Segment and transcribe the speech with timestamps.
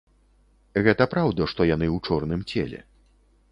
[0.87, 2.79] Гэта праўда, што яны ў чорным целе.